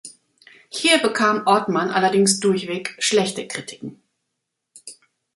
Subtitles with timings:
[0.69, 4.01] Hier bekam Ortmann allerdings durchweg schlechte Kritiken.